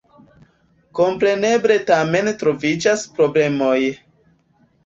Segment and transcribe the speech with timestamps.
[0.99, 3.79] Kompreneble tamen troviĝas problemoj.